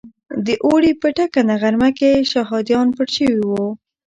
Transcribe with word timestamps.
د 0.45 0.47
اوړي 0.65 0.91
په 1.01 1.07
ټکنده 1.17 1.55
غرمه 1.61 1.89
کې 1.97 2.11
شهادیان 2.31 2.87
پټ 2.95 3.07
شوي 3.17 3.37
وو. 3.49 3.65